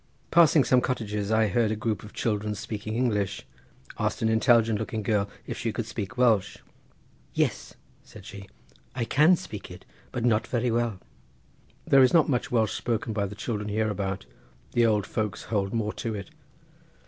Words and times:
Passing 0.31 0.63
some 0.63 0.81
cottages 0.81 1.31
I 1.31 1.47
heard 1.47 1.69
a 1.69 1.75
group 1.75 2.01
of 2.01 2.11
children 2.11 2.55
speaking 2.55 2.95
English. 2.95 3.45
Asked 3.99 4.23
an 4.23 4.29
intelligent 4.29 4.79
looking 4.79 5.03
girl 5.03 5.29
if 5.45 5.59
she 5.59 5.71
could 5.71 5.85
speak 5.85 6.17
Welsh. 6.17 6.57
"Yes," 7.35 7.75
said 8.03 8.25
she, 8.25 8.49
"I 8.95 9.05
can 9.05 9.35
speak 9.35 9.69
it, 9.69 9.85
but 10.11 10.25
not 10.25 10.47
very 10.47 10.71
well. 10.71 10.99
There 11.85 12.01
is 12.01 12.15
not 12.15 12.27
much 12.27 12.49
Welsh 12.51 12.73
spoken 12.73 13.13
by 13.13 13.27
the 13.27 13.35
children 13.35 13.69
hereabout. 13.69 14.25
The 14.71 14.87
old 14.87 15.05
folks 15.05 15.43
hold 15.53 15.71
more 15.71 15.93
to 15.93 16.15
it." 16.15 16.31